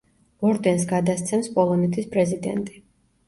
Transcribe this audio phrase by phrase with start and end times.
[0.51, 2.81] ორდენს გადასცემს პოლონეთის პრეზიდენტი.